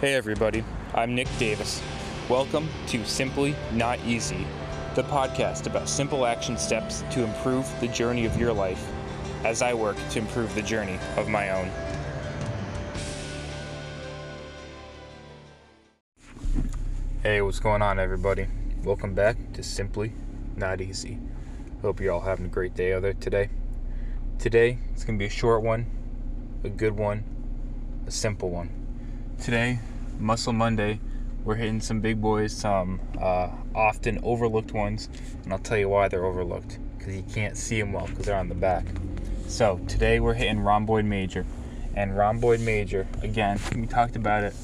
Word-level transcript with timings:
Hey 0.00 0.14
everybody, 0.14 0.62
I'm 0.94 1.16
Nick 1.16 1.26
Davis. 1.40 1.82
Welcome 2.28 2.68
to 2.86 3.04
Simply 3.04 3.56
Not 3.72 3.98
Easy, 4.06 4.46
the 4.94 5.02
podcast 5.02 5.66
about 5.66 5.88
simple 5.88 6.24
action 6.24 6.56
steps 6.56 7.02
to 7.10 7.24
improve 7.24 7.68
the 7.80 7.88
journey 7.88 8.24
of 8.24 8.38
your 8.38 8.52
life 8.52 8.92
as 9.44 9.60
I 9.60 9.74
work 9.74 9.96
to 10.10 10.20
improve 10.20 10.54
the 10.54 10.62
journey 10.62 11.00
of 11.16 11.28
my 11.28 11.50
own. 11.50 11.68
Hey, 17.24 17.42
what's 17.42 17.58
going 17.58 17.82
on, 17.82 17.98
everybody? 17.98 18.46
Welcome 18.84 19.14
back 19.14 19.36
to 19.54 19.64
Simply 19.64 20.12
Not 20.54 20.80
Easy. 20.80 21.18
Hope 21.82 22.00
you're 22.00 22.12
all 22.12 22.20
having 22.20 22.46
a 22.46 22.50
great 22.50 22.76
day 22.76 22.92
out 22.92 23.02
there 23.02 23.14
today. 23.14 23.50
Today, 24.38 24.78
it's 24.92 25.02
going 25.02 25.18
to 25.18 25.22
be 25.24 25.26
a 25.26 25.28
short 25.28 25.64
one, 25.64 25.86
a 26.62 26.68
good 26.68 26.96
one, 26.96 27.24
a 28.06 28.12
simple 28.12 28.50
one. 28.50 28.87
Today, 29.42 29.78
Muscle 30.18 30.52
Monday, 30.52 31.00
we're 31.44 31.54
hitting 31.54 31.80
some 31.80 32.00
big 32.00 32.20
boys, 32.20 32.52
some 32.52 33.00
uh, 33.18 33.48
often 33.74 34.18
overlooked 34.22 34.72
ones, 34.72 35.08
and 35.44 35.52
I'll 35.52 35.60
tell 35.60 35.78
you 35.78 35.88
why 35.88 36.08
they're 36.08 36.24
overlooked 36.24 36.78
because 36.98 37.16
you 37.16 37.22
can't 37.22 37.56
see 37.56 37.80
them 37.80 37.92
well 37.92 38.08
because 38.08 38.26
they're 38.26 38.36
on 38.36 38.48
the 38.48 38.54
back. 38.56 38.84
So 39.46 39.80
today 39.86 40.18
we're 40.18 40.34
hitting 40.34 40.60
rhomboid 40.60 41.04
major, 41.04 41.46
and 41.94 42.16
rhomboid 42.16 42.60
major 42.60 43.06
again. 43.22 43.60
We 43.74 43.86
talked 43.86 44.16
about 44.16 44.42
it 44.42 44.54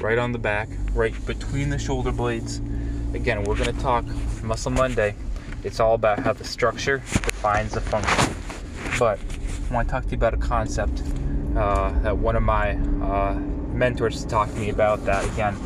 right 0.00 0.18
on 0.18 0.32
the 0.32 0.38
back, 0.38 0.68
right 0.94 1.14
between 1.26 1.68
the 1.68 1.78
shoulder 1.78 2.10
blades. 2.10 2.56
Again, 3.12 3.44
we're 3.44 3.56
going 3.56 3.72
to 3.72 3.80
talk 3.82 4.04
Muscle 4.42 4.72
Monday. 4.72 5.14
It's 5.62 5.78
all 5.78 5.94
about 5.94 6.18
how 6.18 6.32
the 6.32 6.44
structure 6.44 6.98
defines 6.98 7.72
the 7.72 7.82
function. 7.82 8.34
But 8.98 9.20
I 9.70 9.74
want 9.74 9.88
to 9.88 9.92
talk 9.92 10.04
to 10.04 10.10
you 10.10 10.16
about 10.16 10.34
a 10.34 10.38
concept 10.38 11.02
uh, 11.54 11.92
that 12.00 12.16
one 12.16 12.34
of 12.34 12.42
my 12.42 12.72
uh, 13.02 13.38
mentors 13.72 14.22
to 14.22 14.28
talk 14.28 14.48
to 14.50 14.56
me 14.56 14.70
about. 14.70 15.04
That 15.04 15.24
again, 15.32 15.56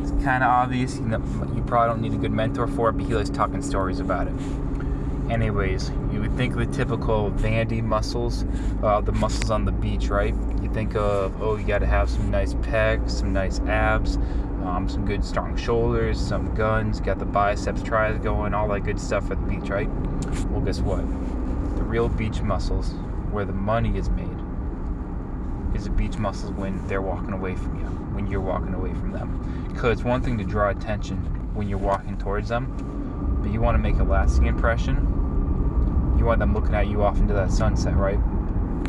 it's 0.00 0.10
kind 0.24 0.42
of 0.42 0.50
obvious. 0.50 0.96
You 0.96 1.02
know, 1.02 1.18
you 1.54 1.62
probably 1.62 1.92
don't 1.92 2.02
need 2.02 2.14
a 2.14 2.20
good 2.20 2.32
mentor 2.32 2.66
for 2.66 2.90
it, 2.90 2.92
but 2.92 3.06
he 3.06 3.14
likes 3.14 3.30
talking 3.30 3.62
stories 3.62 4.00
about 4.00 4.28
it. 4.28 4.34
Anyways, 5.30 5.90
you 6.12 6.20
would 6.20 6.36
think 6.36 6.54
of 6.54 6.58
the 6.58 6.76
typical 6.76 7.30
Vandy 7.30 7.82
muscles, 7.82 8.44
uh, 8.82 9.00
the 9.00 9.12
muscles 9.12 9.50
on 9.50 9.64
the 9.64 9.72
beach, 9.72 10.08
right? 10.08 10.34
You 10.60 10.68
think 10.74 10.94
of, 10.94 11.40
oh, 11.40 11.56
you 11.56 11.66
got 11.66 11.78
to 11.78 11.86
have 11.86 12.10
some 12.10 12.30
nice 12.30 12.52
pecs, 12.54 13.12
some 13.12 13.32
nice 13.32 13.58
abs, 13.60 14.16
um, 14.64 14.88
some 14.90 15.06
good 15.06 15.24
strong 15.24 15.56
shoulders, 15.56 16.20
some 16.20 16.54
guns, 16.54 17.00
got 17.00 17.18
the 17.18 17.24
biceps, 17.24 17.82
tries 17.82 18.18
going, 18.18 18.52
all 18.52 18.68
that 18.68 18.80
good 18.80 19.00
stuff 19.00 19.28
for 19.28 19.34
the 19.34 19.42
beach, 19.42 19.70
right? 19.70 19.88
Well, 20.50 20.60
guess 20.60 20.80
what? 20.80 21.00
The 21.76 21.82
real 21.82 22.08
beach 22.08 22.42
muscles, 22.42 22.92
where 23.30 23.44
the 23.44 23.54
money 23.54 23.96
is 23.96 24.10
made, 24.10 24.31
is 25.74 25.84
the 25.84 25.90
beach 25.90 26.16
muscles 26.18 26.52
when 26.52 26.86
they're 26.88 27.02
walking 27.02 27.32
away 27.32 27.54
from 27.54 27.78
you, 27.78 27.86
when 28.14 28.26
you're 28.26 28.40
walking 28.40 28.74
away 28.74 28.92
from 28.94 29.12
them. 29.12 29.68
Because 29.72 29.98
it's 29.98 30.04
one 30.04 30.22
thing 30.22 30.38
to 30.38 30.44
draw 30.44 30.70
attention 30.70 31.18
when 31.54 31.68
you're 31.68 31.78
walking 31.78 32.16
towards 32.18 32.48
them, 32.48 33.40
but 33.42 33.50
you 33.50 33.60
want 33.60 33.74
to 33.74 33.78
make 33.78 33.96
a 33.96 34.04
lasting 34.04 34.46
impression 34.46 35.12
you 36.22 36.26
want 36.26 36.38
them 36.38 36.54
looking 36.54 36.72
at 36.72 36.86
you 36.86 37.02
off 37.02 37.18
into 37.18 37.34
that 37.34 37.50
sunset, 37.50 37.96
right? 37.96 38.20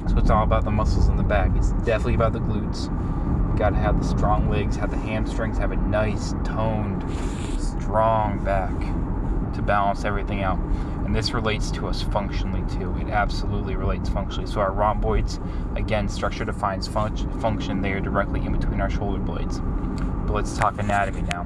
So 0.08 0.20
it's 0.20 0.30
all 0.30 0.44
about 0.44 0.66
the 0.66 0.70
muscles 0.70 1.08
in 1.08 1.17
the 1.17 1.23
back. 1.23 1.50
It's 1.56 1.72
definitely 1.84 2.14
about 2.14 2.34
the 2.34 2.39
glutes. 2.39 2.86
You 2.86 3.58
gotta 3.58 3.76
have 3.76 4.00
the 4.00 4.06
strong 4.08 4.52
legs, 4.52 4.76
have 4.76 4.92
the 4.92 4.98
hamstrings, 4.98 5.58
have 5.58 5.72
a 5.72 5.76
nice, 5.76 6.34
toned, 6.44 7.04
strong 7.59 8.44
back 8.44 8.72
to 9.54 9.62
balance 9.62 10.06
everything 10.06 10.42
out. 10.44 10.58
And 11.06 11.16
this 11.16 11.34
relates 11.34 11.70
to 11.72 11.88
us 11.88 12.02
functionally 12.02 12.64
too. 12.72 12.96
It 12.98 13.09
absolutely 13.09 13.76
relates 13.76 14.10
functionally. 14.10 14.50
So 14.50 14.62
our 14.62 14.72
rhomboids, 14.72 15.40
again, 15.76 16.08
structure 16.08 16.45
defines 16.45 16.88
fun- 16.88 17.16
function. 17.40 17.82
They 17.82 17.92
are 17.92 18.00
directly 18.00 18.45
in 18.45 18.52
between 18.52 18.82
our 18.82 18.90
shoulder 18.90 19.20
blades. 19.20 19.60
But 19.60 20.34
let's 20.34 20.58
talk 20.58 20.80
anatomy 20.80 21.22
now. 21.23 21.45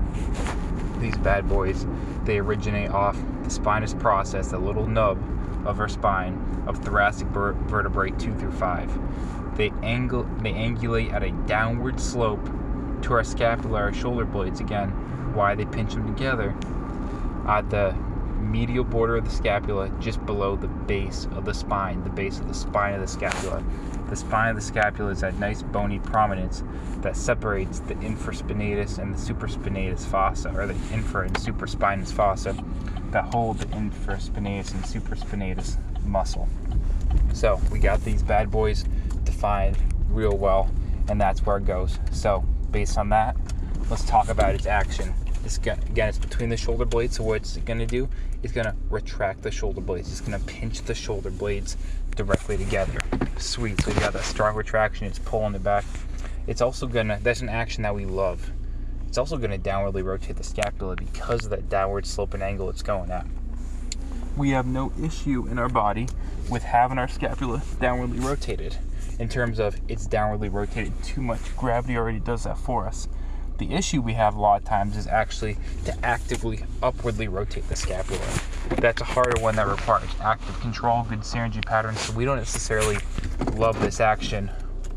These 0.99 1.17
bad 1.17 1.47
boys, 1.47 1.86
they 2.23 2.39
originate 2.39 2.89
off 2.89 3.17
the 3.44 3.49
spinous 3.49 3.94
process, 3.94 4.49
the 4.49 4.59
little 4.59 4.88
nub 4.88 5.17
of 5.66 5.80
our 5.80 5.89
spine 5.89 6.64
of 6.67 6.77
thoracic 6.83 7.27
vertebrae 7.27 8.11
2 8.11 8.33
through 8.36 8.52
5. 8.52 9.58
They 9.58 9.71
angle 9.81 10.23
they 10.42 10.54
angulate 10.54 11.11
at 11.11 11.23
a 11.23 11.31
downward 11.48 11.99
slope 11.99 12.45
to 13.02 13.14
our 13.14 13.23
scapula, 13.23 13.80
our 13.80 13.93
shoulder 13.93 14.26
blades 14.26 14.60
again. 14.60 14.89
Why 15.33 15.55
they 15.55 15.65
pinch 15.65 15.93
them 15.93 16.08
together 16.15 16.55
at 17.47 17.69
the 17.69 17.95
medial 18.39 18.83
border 18.83 19.17
of 19.17 19.25
the 19.25 19.31
scapula, 19.31 19.89
just 19.99 20.23
below 20.25 20.55
the 20.55 20.67
base 20.67 21.27
of 21.31 21.45
the 21.45 21.53
spine, 21.53 22.03
the 22.03 22.09
base 22.09 22.39
of 22.39 22.47
the 22.47 22.53
spine 22.53 22.93
of 22.93 23.02
the 23.02 23.08
scapula. 23.08 23.63
The 24.09 24.15
spine 24.15 24.49
of 24.52 24.55
the 24.55 24.61
scapula 24.61 25.11
is 25.11 25.21
that 25.21 25.35
nice 25.35 25.63
bony 25.63 25.99
prominence 25.99 26.63
that 27.02 27.17
separates 27.17 27.80
the 27.80 27.95
infraspinatus 27.95 28.99
and 28.99 29.13
the 29.13 29.17
supraspinatus 29.17 30.05
fossa, 30.05 30.53
or 30.55 30.65
the 30.65 30.75
infra 30.93 31.25
and 31.25 31.36
supraspinous 31.36 32.13
fossa 32.13 32.55
that 33.11 33.25
hold 33.33 33.59
the 33.59 33.65
infraspinatus 33.67 34.73
and 34.73 34.83
supraspinatus 34.83 35.77
muscle. 36.05 36.47
So 37.33 37.59
we 37.71 37.80
got 37.80 38.03
these 38.03 38.23
bad 38.23 38.49
boys 38.49 38.86
defined 39.23 39.77
real 40.09 40.37
well, 40.37 40.69
and 41.09 41.19
that's 41.19 41.45
where 41.45 41.57
it 41.57 41.65
goes. 41.65 41.99
So 42.11 42.45
based 42.71 42.97
on 42.97 43.09
that, 43.09 43.36
let's 43.89 44.05
talk 44.05 44.30
about 44.30 44.55
its 44.55 44.65
action. 44.65 45.13
It's 45.47 45.55
again, 45.59 46.09
it's 46.09 46.17
between 46.17 46.49
the 46.49 46.58
shoulder 46.58 46.83
blades. 46.83 47.15
So 47.15 47.23
what 47.23 47.37
it's 47.37 47.55
going 47.55 47.80
to 47.80 47.85
do 47.85 48.09
is 48.43 48.52
going 48.52 48.65
to 48.65 48.75
retract 48.89 49.43
the 49.43 49.49
shoulder 49.49 49.80
blades. 49.80 50.11
It's 50.11 50.19
going 50.19 50.37
to 50.37 50.45
pinch 50.45 50.81
the 50.81 50.93
shoulder 50.93 51.30
blades 51.30 51.77
directly 52.17 52.58
together. 52.58 52.99
Sweet. 53.37 53.80
So 53.81 53.91
you 53.91 53.99
got 54.02 54.11
that 54.11 54.25
strong 54.25 54.57
retraction. 54.57 55.07
It's 55.07 55.19
pulling 55.19 55.55
it 55.55 55.63
back. 55.63 55.86
It's 56.47 56.59
also 56.59 56.86
going 56.86 57.07
to. 57.07 57.19
That's 57.23 57.39
an 57.39 57.47
action 57.47 57.83
that 57.83 57.95
we 57.95 58.03
love. 58.03 58.52
It's 59.07 59.17
also 59.17 59.37
going 59.37 59.52
to 59.52 59.57
downwardly 59.57 60.03
rotate 60.03 60.36
the 60.36 60.43
scapula 60.43 60.97
because 60.97 61.45
of 61.45 61.52
that 61.52 61.69
downward 61.69 62.05
slope 62.05 62.33
and 62.33 62.43
angle 62.43 62.69
it's 62.69 62.83
going 62.83 63.09
at. 63.09 63.25
We 64.36 64.49
have 64.49 64.67
no 64.67 64.91
issue 65.02 65.47
in 65.47 65.59
our 65.59 65.69
body 65.69 66.09
with 66.49 66.63
having 66.63 66.97
our 66.97 67.07
scapula 67.07 67.59
downwardly 67.80 68.21
rotated 68.21 68.77
in 69.17 69.30
terms 69.30 69.59
of 69.59 69.80
it's 69.87 70.09
downwardly 70.09 70.52
rotated 70.52 71.02
too 71.03 71.21
much. 71.21 71.55
Gravity 71.55 71.95
already 71.95 72.19
does 72.19 72.43
that 72.43 72.57
for 72.57 72.86
us. 72.86 73.07
The 73.57 73.73
issue 73.73 74.01
we 74.01 74.13
have 74.13 74.35
a 74.35 74.39
lot 74.39 74.61
of 74.61 74.67
times 74.67 74.95
is 74.97 75.07
actually 75.07 75.57
to 75.85 76.05
actively 76.05 76.63
upwardly 76.83 77.27
rotate 77.27 77.67
the 77.69 77.75
scapula. 77.75 78.21
That's 78.77 79.01
a 79.01 79.05
harder 79.05 79.41
one 79.41 79.55
that 79.55 79.67
requires 79.67 80.09
active 80.21 80.59
control, 80.59 81.03
good 81.03 81.21
synergy 81.21 81.65
patterns. 81.65 81.99
So 82.01 82.13
we 82.13 82.25
don't 82.25 82.37
necessarily 82.37 82.97
love 83.53 83.79
this 83.81 83.99
action 83.99 84.51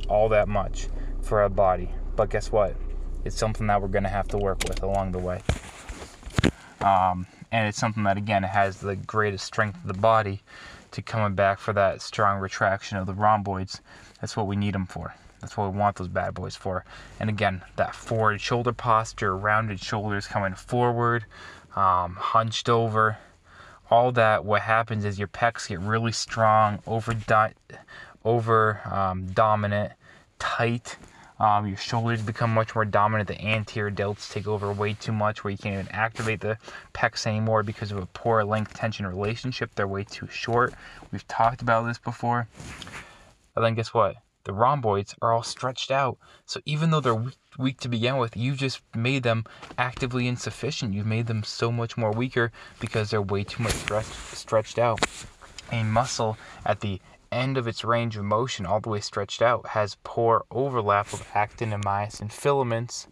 all 0.08 0.28
that 0.30 0.48
much 0.48 0.88
for 1.22 1.40
our 1.40 1.48
body. 1.48 1.88
But 2.16 2.30
guess 2.30 2.50
what? 2.50 2.74
it's 3.24 3.36
something 3.36 3.66
that 3.66 3.80
we're 3.80 3.88
going 3.88 4.04
to 4.04 4.08
have 4.08 4.28
to 4.28 4.38
work 4.38 4.62
with 4.68 4.82
along 4.82 5.12
the 5.12 5.18
way. 5.18 5.40
Um, 6.80 7.26
and 7.52 7.68
it's 7.68 7.78
something 7.78 8.04
that, 8.04 8.16
again, 8.16 8.42
has 8.42 8.80
the 8.80 8.96
greatest 8.96 9.44
strength 9.44 9.76
of 9.76 9.86
the 9.86 10.00
body 10.00 10.40
to 10.92 11.02
coming 11.02 11.34
back 11.34 11.58
for 11.58 11.72
that 11.72 12.02
strong 12.02 12.40
retraction 12.40 12.96
of 12.96 13.06
the 13.06 13.14
rhomboids. 13.14 13.80
That's 14.20 14.36
what 14.36 14.46
we 14.46 14.56
need 14.56 14.74
them 14.74 14.86
for. 14.86 15.14
That's 15.40 15.56
what 15.56 15.72
we 15.72 15.78
want 15.78 15.96
those 15.96 16.08
bad 16.08 16.34
boys 16.34 16.56
for. 16.56 16.84
And 17.18 17.30
again, 17.30 17.62
that 17.76 17.94
forward 17.94 18.40
shoulder 18.40 18.72
posture, 18.72 19.36
rounded 19.36 19.80
shoulders 19.80 20.26
coming 20.26 20.54
forward, 20.54 21.24
um, 21.76 22.16
hunched 22.16 22.68
over, 22.68 23.18
all 23.90 24.12
that. 24.12 24.44
What 24.44 24.62
happens 24.62 25.04
is 25.04 25.18
your 25.18 25.28
pecs 25.28 25.68
get 25.68 25.80
really 25.80 26.12
strong, 26.12 26.80
over, 26.86 27.14
over 28.24 28.80
um, 28.84 29.26
dominant, 29.28 29.92
tight, 30.38 30.96
um, 31.40 31.66
your 31.66 31.78
shoulders 31.78 32.20
become 32.20 32.52
much 32.52 32.74
more 32.74 32.84
dominant. 32.84 33.26
The 33.26 33.40
anterior 33.40 33.90
delts 33.90 34.30
take 34.30 34.46
over 34.46 34.70
way 34.72 34.92
too 34.92 35.12
much, 35.12 35.42
where 35.42 35.50
you 35.50 35.56
can't 35.56 35.72
even 35.72 35.88
activate 35.90 36.40
the 36.40 36.58
pecs 36.92 37.26
anymore 37.26 37.62
because 37.62 37.90
of 37.90 37.98
a 37.98 38.06
poor 38.06 38.44
length 38.44 38.74
tension 38.74 39.06
relationship. 39.06 39.74
They're 39.74 39.88
way 39.88 40.04
too 40.04 40.28
short. 40.28 40.74
We've 41.10 41.26
talked 41.28 41.62
about 41.62 41.86
this 41.86 41.98
before. 41.98 42.46
And 43.56 43.64
then 43.64 43.74
guess 43.74 43.94
what? 43.94 44.16
The 44.44 44.52
rhomboids 44.52 45.14
are 45.20 45.32
all 45.32 45.42
stretched 45.42 45.90
out. 45.90 46.18
So 46.46 46.60
even 46.64 46.90
though 46.90 47.00
they're 47.00 47.26
weak 47.58 47.80
to 47.80 47.88
begin 47.88 48.16
with, 48.16 48.36
you 48.36 48.54
just 48.54 48.80
made 48.94 49.22
them 49.22 49.44
actively 49.76 50.26
insufficient. 50.26 50.94
You've 50.94 51.06
made 51.06 51.26
them 51.26 51.42
so 51.42 51.70
much 51.70 51.96
more 51.96 52.12
weaker 52.12 52.50
because 52.80 53.10
they're 53.10 53.20
way 53.22 53.44
too 53.44 53.62
much 53.62 53.74
stretched, 53.74 54.12
stretched 54.34 54.78
out. 54.78 55.00
A 55.72 55.82
muscle 55.82 56.36
at 56.64 56.80
the 56.80 57.00
end 57.30 57.56
of 57.56 57.68
its 57.68 57.84
range 57.84 58.16
of 58.16 58.24
motion 58.24 58.66
all 58.66 58.80
the 58.80 58.88
way 58.88 59.00
stretched 59.00 59.42
out 59.42 59.68
has 59.68 59.96
poor 60.02 60.44
overlap 60.50 61.12
of 61.12 61.26
actin 61.34 61.72
and 61.72 61.84
myosin 61.84 62.32
filaments 62.32 63.06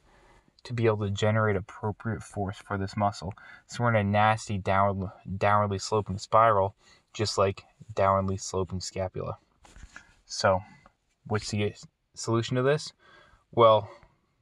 to 0.64 0.72
be 0.72 0.86
able 0.86 0.98
to 0.98 1.10
generate 1.10 1.56
appropriate 1.56 2.22
force 2.22 2.56
for 2.58 2.76
this 2.76 2.96
muscle. 2.96 3.32
So 3.66 3.84
we're 3.84 3.90
in 3.90 3.96
a 3.96 4.04
nasty 4.04 4.58
downward, 4.58 5.12
downwardly 5.36 5.80
sloping 5.80 6.18
spiral, 6.18 6.74
just 7.14 7.38
like 7.38 7.64
downwardly 7.94 8.40
sloping 8.40 8.80
scapula. 8.80 9.38
So, 10.26 10.60
what's 11.28 11.50
the 11.50 11.74
solution 12.14 12.56
to 12.56 12.62
this? 12.62 12.92
Well, 13.52 13.88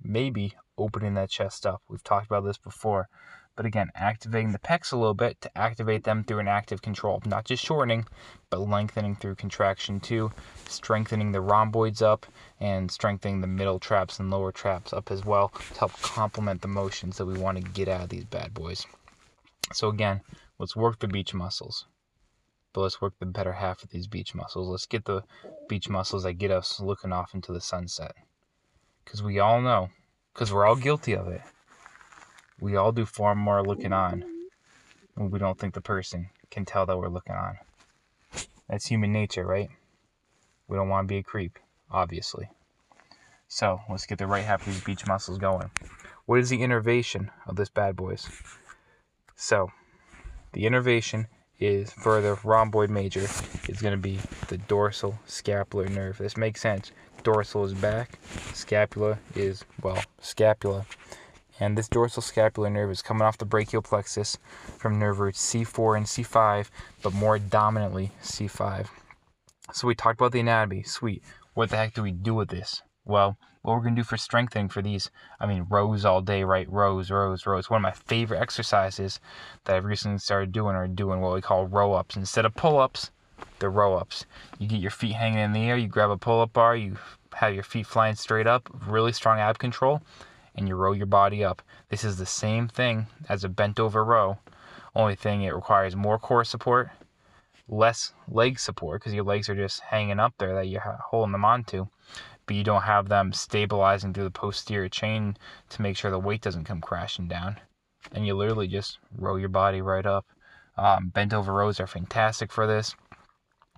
maybe 0.03 0.55
opening 0.79 1.15
that 1.15 1.31
chest 1.31 1.67
up. 1.67 1.83
We've 1.89 2.03
talked 2.03 2.27
about 2.27 2.45
this 2.45 2.59
before. 2.59 3.09
but 3.57 3.65
again, 3.65 3.91
activating 3.95 4.53
the 4.53 4.59
pecs 4.59 4.93
a 4.93 4.97
little 4.97 5.15
bit 5.15 5.41
to 5.41 5.59
activate 5.59 6.05
them 6.05 6.23
through 6.23 6.41
an 6.41 6.49
active 6.49 6.83
control. 6.83 7.23
Not 7.25 7.47
just 7.47 7.65
shortening, 7.65 8.07
but 8.51 8.61
lengthening 8.61 9.17
through 9.17 9.37
contraction 9.37 9.99
too, 9.99 10.31
strengthening 10.69 11.33
the 11.33 11.41
rhomboids 11.41 12.03
up 12.03 12.27
and 12.61 12.91
strengthening 12.91 13.41
the 13.41 13.47
middle 13.47 13.79
traps 13.79 14.21
and 14.21 14.31
lower 14.31 14.53
traps 14.53 14.93
up 14.93 15.11
as 15.11 15.25
well 15.25 15.49
to 15.73 15.79
help 15.79 15.93
complement 16.03 16.61
the 16.61 16.69
motions 16.69 17.17
that 17.17 17.25
we 17.25 17.39
want 17.39 17.57
to 17.57 17.65
get 17.73 17.89
out 17.89 18.03
of 18.03 18.09
these 18.11 18.27
bad 18.27 18.53
boys. 18.53 18.87
So 19.73 19.89
again, 19.89 20.21
let's 20.59 20.77
work 20.77 20.99
the 20.99 21.09
beach 21.09 21.33
muscles. 21.33 21.87
But 22.77 22.83
let's 22.83 23.01
work 23.01 23.15
the 23.19 23.27
better 23.27 23.55
half 23.55 23.83
of 23.83 23.91
these 23.91 24.07
beach 24.07 24.37
muscles. 24.37 24.69
Let's 24.69 24.87
get 24.87 25.07
the 25.07 25.25
beach 25.69 25.89
muscles 25.89 26.23
that 26.23 26.35
get 26.35 26.53
us 26.53 26.79
looking 26.79 27.13
off 27.13 27.35
into 27.35 27.53
the 27.53 27.61
sunset. 27.61 28.15
Because 29.05 29.21
we 29.21 29.41
all 29.41 29.61
know, 29.61 29.89
because 30.33 30.53
we're 30.53 30.65
all 30.65 30.77
guilty 30.77 31.17
of 31.17 31.27
it 31.27 31.43
we 32.61 32.77
all 32.77 32.93
do 32.93 33.05
far 33.05 33.35
more 33.35 33.63
looking 33.63 33.93
on 33.93 34.25
when 35.15 35.31
we 35.31 35.39
don't 35.39 35.59
think 35.59 35.75
the 35.75 35.81
person 35.81 36.31
can 36.51 36.65
tell 36.65 36.87
that 36.87 36.99
we're 36.99 37.09
looking 37.09 37.35
on. 37.35 37.59
That's 38.69 38.87
human 38.87 39.13
nature, 39.13 39.47
right? 39.47 39.69
We 40.69 40.77
don't 40.77 40.89
want 40.89 41.07
to 41.07 41.13
be 41.13 41.19
a 41.19 41.23
creep, 41.23 41.59
obviously. 41.91 42.51
So 43.49 43.81
let's 43.89 44.07
get 44.07 44.19
the 44.19 44.27
right 44.27 44.45
half 44.45 44.67
of 44.67 44.73
these 44.73 44.83
beach 44.83 45.07
muscles 45.07 45.39
going. 45.39 45.71
What 46.25 46.41
is 46.41 46.49
the 46.49 46.63
innervation 46.63 47.31
of 47.47 47.57
this 47.57 47.69
bad 47.69 47.95
boys? 47.95 48.29
So 49.37 49.71
the 50.53 50.67
innervation 50.67 51.29
is 51.59 51.93
for 51.93 52.21
the 52.21 52.39
rhomboid 52.45 52.91
major 52.91 53.27
is 53.69 53.81
going 53.81 53.93
to 53.93 53.97
be 53.97 54.19
the 54.49 54.59
dorsal 54.59 55.19
scapular 55.27 55.87
nerve. 55.89 56.19
This 56.19 56.37
makes 56.37 56.61
sense. 56.61 56.93
Dorsal 57.23 57.65
is 57.65 57.75
back, 57.75 58.19
scapula 58.53 59.19
is 59.35 59.65
well, 59.83 60.03
scapula 60.21 60.87
and 61.59 61.77
this 61.77 61.89
dorsal 61.89 62.23
scapular 62.23 62.69
nerve 62.69 62.91
is 62.91 63.03
coming 63.03 63.23
off 63.23 63.39
the 63.39 63.45
brachial 63.45 63.83
plexus 63.83 64.39
from 64.79 64.99
nerve 64.99 65.21
roots 65.21 65.55
C4 65.55 65.97
and 65.97 66.07
C5, 66.07 66.69
but 67.03 67.15
more 67.15 67.39
dominantly 67.39 68.13
C5. 68.23 68.89
So 69.73 69.87
we 69.87 69.95
talked 69.95 70.21
about 70.21 70.33
the 70.33 70.41
anatomy. 70.41 70.83
Sweet. 70.83 71.23
What 71.55 71.71
the 71.71 71.77
heck 71.77 71.95
do 71.95 72.03
we 72.03 72.13
do 72.13 72.35
with 72.35 72.49
this? 72.49 72.83
Well, 73.05 73.39
what 73.67 73.75
we're 73.75 73.83
going 73.83 73.97
to 73.97 74.01
do 74.01 74.05
for 74.05 74.17
strengthening 74.17 74.69
for 74.69 74.81
these, 74.81 75.11
I 75.41 75.47
mean, 75.47 75.67
rows 75.69 76.05
all 76.05 76.21
day, 76.21 76.45
right? 76.45 76.71
Rows, 76.71 77.11
rows, 77.11 77.47
rows. 77.47 77.69
One 77.69 77.79
of 77.79 77.83
my 77.83 77.91
favorite 77.91 78.41
exercises 78.41 79.19
that 79.65 79.75
I've 79.75 79.85
recently 79.85 80.19
started 80.19 80.53
doing 80.53 80.77
are 80.77 80.87
doing 80.87 81.21
what 81.21 81.35
we 81.35 81.41
call 81.41 81.67
row 81.67 81.93
ups. 81.95 82.15
Instead 82.15 82.45
of 82.45 82.55
pull 82.55 82.79
ups, 82.79 83.11
the 83.59 83.69
row 83.69 83.97
ups. 83.97 84.25
You 84.61 84.69
get 84.69 84.81
your 84.81 84.93
feet 84.93 85.15
hanging 85.15 85.41
in 85.41 85.53
the 85.53 85.69
air, 85.69 85.77
you 85.77 85.89
grab 85.89 86.11
a 86.11 86.17
pull 86.17 86.43
up 86.43 86.53
bar, 86.53 86.77
you 86.77 86.97
have 87.35 87.55
your 87.55 87.65
feet 87.65 87.87
flying 87.89 88.15
straight 88.15 88.47
up, 88.47 88.71
really 88.87 89.13
strong 89.13 89.41
ab 89.41 89.59
control, 89.59 90.01
and 90.55 90.69
you 90.69 90.77
row 90.77 90.93
your 90.93 91.07
body 91.07 91.45
up. 91.45 91.61
This 91.89 92.05
is 92.05 92.19
the 92.19 92.27
same 92.27 92.69
thing 92.69 93.09
as 93.29 93.43
a 93.43 93.49
bent 93.49 93.81
over 93.81 94.05
row. 94.05 94.39
Only 94.95 95.17
thing 95.17 95.43
it 95.43 95.55
requires 95.55 95.97
more 95.97 96.21
core 96.21 96.45
support, 96.45 96.91
less 97.69 98.13
leg 98.29 98.61
support 98.61 99.01
because 99.01 99.13
your 99.13 99.25
legs 99.25 99.49
are 99.49 99.57
just 99.57 99.81
hanging 99.81 100.21
up 100.21 100.35
there 100.39 100.55
that 100.55 100.69
you're 100.69 101.01
holding 101.11 101.33
them 101.33 101.45
onto, 101.45 101.89
but 102.47 102.57
you 102.57 102.65
don't 102.65 102.83
have 102.83 103.09
them 103.09 103.33
stabilizing 103.33 104.13
through 104.13 104.25
the 104.25 104.31
posterior 104.31 104.89
chain 104.89 105.37
to 105.71 105.83
make 105.83 105.97
sure 105.97 106.11
the 106.11 106.19
weight 106.19 106.43
doesn't 106.43 106.65
come 106.65 106.81
crashing 106.81 107.29
down. 107.29 107.57
And 108.13 108.27
you 108.27 108.35
literally 108.35 108.69
just 108.69 108.99
row 109.17 109.37
your 109.37 109.49
body 109.49 109.81
right 109.81 110.07
up. 110.07 110.27
Um, 110.77 111.09
bent 111.09 111.33
over 111.33 111.53
rows 111.53 111.81
are 111.81 111.87
fantastic 111.87 112.53
for 112.53 112.67
this. 112.67 112.95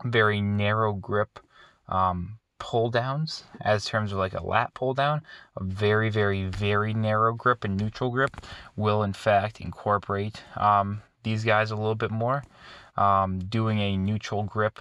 Very 0.05 0.41
narrow 0.41 0.93
grip 0.93 1.41
um, 1.89 2.39
pull 2.59 2.91
downs 2.91 3.45
as 3.61 3.85
terms 3.85 4.13
of 4.13 4.19
like 4.19 4.35
a 4.35 4.45
lat 4.45 4.75
pull 4.75 4.93
down 4.93 5.23
a 5.57 5.65
very 5.65 6.11
very 6.11 6.45
very 6.45 6.93
narrow 6.93 7.33
grip 7.33 7.65
and 7.65 7.77
neutral 7.77 8.11
grip 8.11 8.45
will 8.77 9.03
in 9.03 9.13
fact 9.13 9.61
incorporate 9.61 10.43
um, 10.57 11.01
these 11.23 11.45
guys 11.45 11.71
a 11.71 11.77
little 11.77 11.95
bit 11.95 12.11
more 12.11 12.45
um, 12.97 13.39
doing 13.39 13.79
a 13.79 13.97
neutral 13.97 14.43
grip 14.43 14.81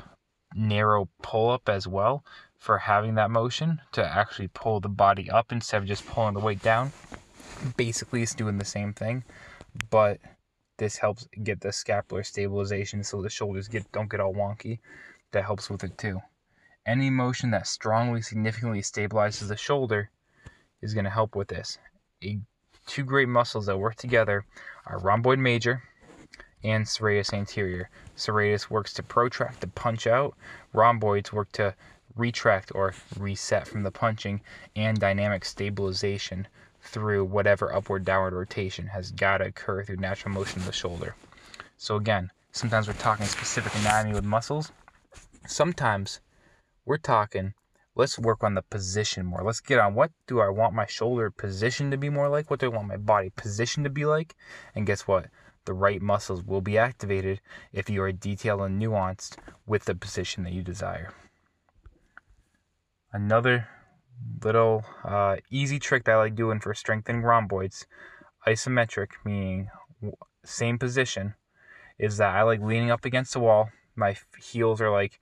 narrow 0.56 1.08
pull 1.22 1.52
up 1.52 1.70
as 1.70 1.88
well 1.88 2.24
for 2.58 2.78
having 2.78 3.16
that 3.16 3.32
motion 3.32 3.80
to 3.92 4.06
actually 4.06 4.50
pull 4.50 4.80
the 4.80 4.90
body 4.90 5.30
up 5.30 5.52
instead 5.52 5.82
of 5.82 5.88
just 5.88 6.06
pulling 6.08 6.34
the 6.34 6.40
weight 6.40 6.62
down 6.62 6.92
basically 7.76 8.22
it's 8.22 8.36
doing 8.36 8.58
the 8.58 8.66
same 8.66 8.94
thing 8.94 9.24
but 9.90 10.20
this 10.78 10.98
helps 10.98 11.28
get 11.44 11.62
the 11.62 11.72
scapular 11.72 12.24
stabilization 12.24 13.04
so 13.04 13.22
the 13.22 13.30
shoulders 13.30 13.68
get 13.68 13.90
don't 13.92 14.10
get 14.10 14.20
all 14.20 14.34
wonky 14.34 14.80
that 15.32 15.46
helps 15.46 15.70
with 15.70 15.84
it 15.84 15.98
too 15.98 16.20
any 16.88 17.10
motion 17.10 17.52
that 17.52 17.68
strongly 17.68 18.22
significantly 18.22 18.82
stabilizes 18.82 19.50
the 19.50 19.58
shoulder 19.58 20.10
is 20.82 20.94
going 20.94 21.04
to 21.04 21.12
help 21.12 21.36
with 21.36 21.50
this. 21.50 21.78
A, 22.24 22.40
two 22.86 23.04
great 23.04 23.28
muscles 23.28 23.66
that 23.66 23.78
work 23.78 23.96
together 23.96 24.46
are 24.86 25.00
rhomboid 25.00 25.38
major 25.38 25.84
and 26.64 26.86
serratus 26.86 27.34
anterior. 27.34 27.90
Serratus 28.16 28.70
works 28.70 28.94
to 28.94 29.04
protract 29.04 29.60
the 29.60 29.68
punch 29.68 30.08
out, 30.08 30.36
rhomboids 30.74 31.34
work 31.34 31.52
to 31.54 31.76
retract 32.18 32.72
or 32.74 32.94
reset 33.18 33.68
from 33.68 33.84
the 33.84 33.92
punching, 33.92 34.42
and 34.76 35.00
dynamic 35.00 35.46
stabilization 35.46 36.48
through 36.82 37.26
whatever 37.26 37.74
upward 37.74 38.06
downward 38.06 38.34
rotation 38.34 38.88
has 38.88 39.12
got 39.12 39.40
to 39.40 39.46
occur 39.46 39.84
through 39.84 39.98
natural 39.98 40.34
motion 40.34 40.60
of 40.60 40.66
the 40.66 40.72
shoulder. 40.72 41.16
So, 41.78 41.96
again, 41.96 42.32
sometimes 42.52 42.88
we're 42.88 42.94
talking 42.94 43.26
specific 43.26 43.76
anatomy 43.76 44.16
with 44.16 44.24
muscles. 44.24 44.72
Sometimes 45.46 46.22
we're 46.86 46.98
talking, 46.98 47.54
let's 47.96 48.18
work 48.18 48.44
on 48.44 48.56
the 48.56 48.62
position 48.62 49.26
more. 49.26 49.44
Let's 49.44 49.60
get 49.60 49.80
on 49.80 49.94
what 49.94 50.12
do 50.28 50.40
I 50.40 50.50
want 50.50 50.74
my 50.74 50.86
shoulder 50.86 51.30
position 51.30 51.92
to 51.92 51.98
be 51.98 52.10
more 52.10 52.30
like? 52.30 52.50
What 52.50 52.60
do 52.60 52.68
I 52.68 52.76
want 52.76 52.88
my 52.88 52.98
body 52.98 53.32
position 53.36 53.84
to 53.84 53.90
be 53.90 54.06
like? 54.06 54.36
And 54.74 54.86
guess 54.86 55.08
what? 55.08 55.28
The 55.66 55.74
right 55.74 56.02
muscles 56.02 56.44
will 56.44 56.62
be 56.62 56.78
activated 56.78 57.42
if 57.74 57.90
you 57.90 58.02
are 58.02 58.12
detailed 58.14 58.62
and 58.62 58.82
nuanced 58.82 59.36
with 59.66 59.84
the 59.84 59.96
position 59.96 60.44
that 60.44 60.54
you 60.54 60.64
desire. 60.64 61.12
Another 63.18 63.68
little 64.44 64.86
uh, 65.04 65.38
easy 65.50 65.80
trick 65.80 66.04
that 66.04 66.12
I 66.12 66.18
like 66.18 66.36
doing 66.36 66.60
for 66.60 66.76
strengthening 66.76 67.24
rhomboids, 67.24 67.88
isometric, 68.46 69.14
meaning 69.26 69.72
same 70.46 70.78
position, 70.78 71.34
is 71.98 72.18
that 72.18 72.36
I 72.36 72.44
like 72.44 72.62
leaning 72.62 72.92
up 72.92 73.06
against 73.06 73.34
the 73.34 73.40
wall. 73.40 73.72
My 73.96 74.16
heels 74.40 74.80
are 74.82 74.92
like 74.92 75.20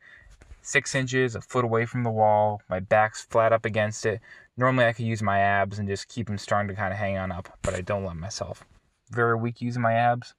six 0.61 0.93
inches, 0.93 1.37
a 1.37 1.41
foot 1.41 1.63
away 1.63 1.85
from 1.85 2.03
the 2.03 2.09
wall. 2.09 2.61
My 2.69 2.81
back's 2.81 3.23
flat 3.23 3.53
up 3.53 3.63
against 3.63 4.05
it. 4.05 4.19
Normally, 4.57 4.87
I 4.87 4.91
could 4.91 5.05
use 5.05 5.23
my 5.23 5.39
abs 5.39 5.79
and 5.79 5.87
just 5.87 6.09
keep 6.09 6.27
them 6.27 6.37
strong 6.37 6.67
to 6.67 6.75
kind 6.75 6.91
of 6.91 6.99
hang 6.99 7.17
on 7.17 7.31
up, 7.31 7.57
but 7.61 7.75
I 7.75 7.79
don't 7.79 8.03
let 8.03 8.17
myself. 8.17 8.65
Very 9.09 9.37
weak 9.37 9.61
using 9.61 9.81
my 9.81 9.93
abs. 9.93 10.33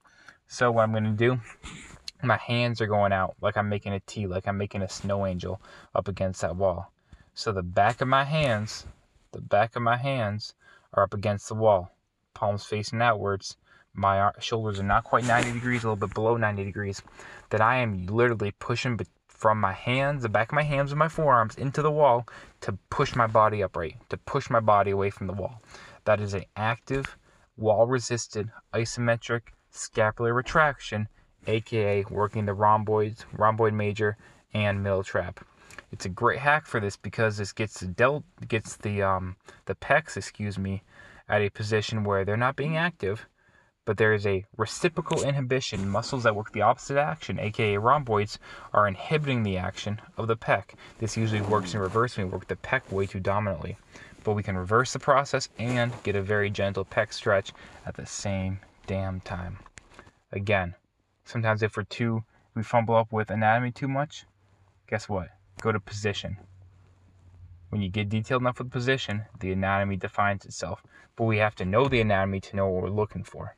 So, 0.46 0.70
what 0.70 0.82
I'm 0.82 0.92
going 0.92 1.04
to 1.04 1.10
do, 1.12 1.40
my 2.22 2.36
hands 2.36 2.82
are 2.82 2.86
going 2.86 3.14
out 3.14 3.34
like 3.40 3.56
I'm 3.56 3.70
making 3.70 3.94
a 3.94 4.00
T, 4.00 4.26
like 4.26 4.46
I'm 4.46 4.58
making 4.58 4.82
a 4.82 4.90
snow 4.90 5.24
angel 5.24 5.62
up 5.94 6.06
against 6.06 6.42
that 6.42 6.54
wall. 6.54 6.92
So, 7.38 7.52
the 7.52 7.62
back 7.62 8.00
of 8.00 8.08
my 8.08 8.24
hands, 8.24 8.86
the 9.32 9.42
back 9.42 9.76
of 9.76 9.82
my 9.82 9.98
hands 9.98 10.54
are 10.94 11.02
up 11.02 11.12
against 11.12 11.48
the 11.48 11.54
wall, 11.54 11.92
palms 12.32 12.64
facing 12.64 13.02
outwards. 13.02 13.58
My 13.92 14.32
shoulders 14.40 14.80
are 14.80 14.84
not 14.84 15.04
quite 15.04 15.26
90 15.26 15.52
degrees, 15.52 15.84
a 15.84 15.88
little 15.88 15.96
bit 16.08 16.14
below 16.14 16.38
90 16.38 16.64
degrees. 16.64 17.02
That 17.50 17.61
I 17.61 17.76
am 17.76 18.06
literally 18.06 18.52
pushing 18.52 18.99
from 19.28 19.61
my 19.61 19.75
hands, 19.75 20.22
the 20.22 20.30
back 20.30 20.50
of 20.50 20.54
my 20.54 20.62
hands 20.62 20.92
and 20.92 20.99
my 20.99 21.08
forearms 21.08 21.56
into 21.56 21.82
the 21.82 21.90
wall 21.90 22.26
to 22.62 22.78
push 22.88 23.14
my 23.14 23.26
body 23.26 23.62
upright, 23.62 23.96
to 24.08 24.16
push 24.16 24.49
my 24.49 24.61
body 24.61 24.90
away 24.90 25.11
from 25.11 25.26
the 25.26 25.34
wall. 25.34 25.61
That 26.06 26.22
is 26.22 26.32
an 26.32 26.46
active, 26.56 27.18
wall 27.58 27.87
resisted, 27.87 28.50
isometric 28.72 29.52
scapular 29.70 30.32
retraction, 30.32 31.06
aka 31.46 32.02
working 32.08 32.46
the 32.46 32.54
rhomboids, 32.54 33.26
rhomboid 33.30 33.75
major, 33.75 34.16
and 34.54 34.82
middle 34.82 35.04
trap. 35.04 35.44
It's 35.96 36.04
a 36.04 36.10
great 36.10 36.40
hack 36.40 36.66
for 36.66 36.78
this 36.78 36.94
because 36.94 37.38
this 37.38 37.54
gets 37.54 37.80
the 37.80 37.86
delt 37.86 38.24
gets 38.46 38.76
the 38.76 39.00
um 39.00 39.36
the 39.64 39.74
pecs, 39.74 40.14
excuse 40.14 40.58
me, 40.58 40.82
at 41.26 41.40
a 41.40 41.48
position 41.48 42.04
where 42.04 42.22
they're 42.22 42.36
not 42.36 42.54
being 42.54 42.76
active 42.76 43.26
but 43.86 43.96
there 43.96 44.12
is 44.12 44.26
a 44.26 44.44
reciprocal 44.58 45.22
inhibition. 45.22 45.88
Muscles 45.88 46.24
that 46.24 46.36
work 46.36 46.52
the 46.52 46.60
opposite 46.60 46.98
action, 46.98 47.40
aka 47.40 47.78
rhomboids, 47.78 48.38
are 48.74 48.86
inhibiting 48.86 49.42
the 49.42 49.56
action 49.56 49.98
of 50.18 50.26
the 50.26 50.36
pec. 50.36 50.74
This 50.98 51.16
usually 51.16 51.40
works 51.40 51.72
in 51.72 51.80
reverse 51.80 52.18
when 52.18 52.26
we 52.26 52.32
work 52.34 52.46
the 52.46 52.56
pec 52.56 52.92
way 52.92 53.06
too 53.06 53.20
dominantly. 53.20 53.78
But 54.22 54.34
we 54.34 54.42
can 54.42 54.58
reverse 54.58 54.92
the 54.92 54.98
process 54.98 55.48
and 55.58 55.94
get 56.02 56.14
a 56.14 56.20
very 56.20 56.50
gentle 56.50 56.84
pec 56.84 57.14
stretch 57.14 57.54
at 57.86 57.94
the 57.94 58.04
same 58.04 58.60
damn 58.86 59.20
time. 59.20 59.60
Again, 60.30 60.74
sometimes 61.24 61.62
if 61.62 61.74
we're 61.74 61.84
too, 61.84 62.22
we 62.54 62.62
fumble 62.62 62.96
up 62.96 63.12
with 63.12 63.30
anatomy 63.30 63.72
too 63.72 63.88
much, 63.88 64.26
guess 64.88 65.08
what? 65.08 65.30
Go 65.60 65.72
to 65.72 65.80
position. 65.80 66.38
When 67.70 67.82
you 67.82 67.88
get 67.88 68.08
detailed 68.08 68.42
enough 68.42 68.58
with 68.58 68.70
position, 68.70 69.25
the 69.40 69.52
anatomy 69.52 69.96
defines 69.96 70.44
itself. 70.44 70.82
But 71.16 71.25
we 71.25 71.38
have 71.38 71.54
to 71.56 71.64
know 71.64 71.88
the 71.88 72.00
anatomy 72.00 72.40
to 72.40 72.56
know 72.56 72.68
what 72.68 72.82
we're 72.82 72.90
looking 72.90 73.25
for 73.25 73.56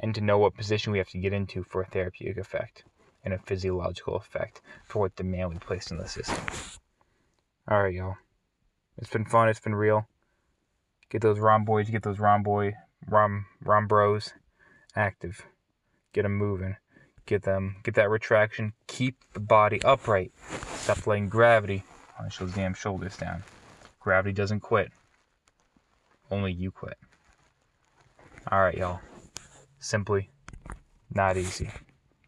and 0.00 0.14
to 0.14 0.20
know 0.20 0.38
what 0.38 0.56
position 0.56 0.92
we 0.92 0.98
have 0.98 1.10
to 1.10 1.18
get 1.18 1.32
into 1.32 1.64
for 1.64 1.82
a 1.82 1.86
therapeutic 1.86 2.38
effect 2.38 2.84
and 3.24 3.32
a 3.32 3.38
physiological 3.38 4.16
effect 4.16 4.60
for 4.84 5.00
what 5.00 5.16
demand 5.16 5.50
we 5.50 5.58
place 5.58 5.90
in 5.90 5.98
the 5.98 6.08
system. 6.08 6.44
All 7.68 7.82
right, 7.82 7.94
y'all. 7.94 8.16
It's 8.98 9.10
been 9.10 9.24
fun. 9.24 9.48
It's 9.48 9.60
been 9.60 9.74
real. 9.74 10.06
Get 11.10 11.22
those 11.22 11.38
rhomboids, 11.38 11.90
get 11.90 12.02
those 12.02 12.18
rhomboid 12.18 12.74
Rom 13.06 13.46
Rom 13.62 13.86
Bros 13.86 14.32
active. 14.96 15.46
Get 16.12 16.22
them 16.22 16.36
moving. 16.36 16.76
Get 17.26 17.42
them 17.42 17.76
get 17.82 17.94
that 17.94 18.10
retraction. 18.10 18.72
Keep 18.86 19.16
the 19.32 19.40
body 19.40 19.82
upright. 19.82 20.32
Stop 20.76 21.06
letting 21.06 21.28
gravity 21.28 21.84
punch 22.16 22.38
those 22.38 22.52
damn 22.54 22.74
shoulders 22.74 23.16
down. 23.16 23.42
Gravity 24.00 24.32
doesn't 24.32 24.60
quit. 24.60 24.90
Only 26.30 26.52
you 26.52 26.70
quit. 26.70 26.98
Alright, 28.50 28.76
y'all. 28.76 29.00
Simply 29.78 30.30
not 31.12 31.36
easy. 31.36 31.70